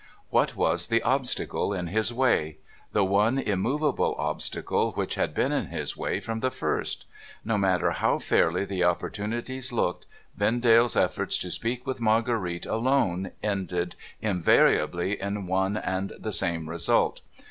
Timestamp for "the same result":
16.17-17.21